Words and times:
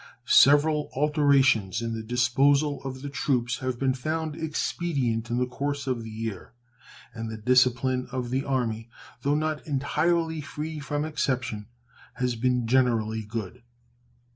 Several 0.25 0.89
alterations 0.95 1.79
in 1.79 1.93
the 1.93 2.01
disposal 2.01 2.81
of 2.83 3.03
the 3.03 3.09
troops 3.11 3.59
have 3.59 3.77
been 3.77 3.93
found 3.93 4.35
expedient 4.35 5.29
in 5.29 5.37
the 5.37 5.45
course 5.45 5.85
of 5.85 6.01
the 6.03 6.09
year, 6.09 6.53
and 7.13 7.29
the 7.29 7.37
discipline 7.37 8.07
of 8.11 8.31
the 8.31 8.43
Army, 8.43 8.89
though 9.21 9.35
not 9.35 9.63
entirely 9.67 10.41
free 10.41 10.79
from 10.79 11.05
exception, 11.05 11.67
has 12.15 12.35
been 12.35 12.65
generally 12.65 13.21
good. 13.23 13.61